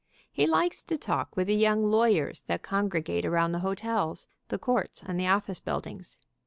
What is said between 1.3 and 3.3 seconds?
with the young lawyers that congregate